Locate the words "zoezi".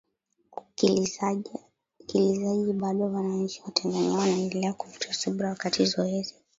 5.85-6.35